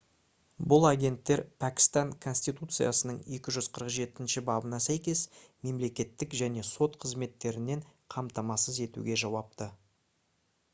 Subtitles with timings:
[0.71, 5.23] бұл агенттер пәкістан конституциясының 247-бабына сәйкес
[5.69, 9.73] мемлекеттік және сот қызметтерін қамтамасыз етуге жауапты